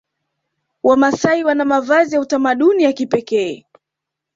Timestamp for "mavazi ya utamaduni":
1.65-2.83